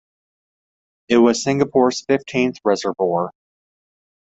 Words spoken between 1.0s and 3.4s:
It was Singapore's fifteenth reservoir.